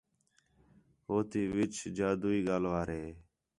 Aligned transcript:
ہو 1.05 1.15
تی 1.29 1.41
وِچ 1.55 1.75
جادوی 1.97 2.39
ڳالھ 2.47 2.67
وار 2.71 2.87
ہِے 2.97 3.05